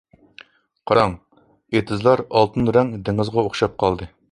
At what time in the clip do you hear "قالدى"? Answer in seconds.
3.85-4.13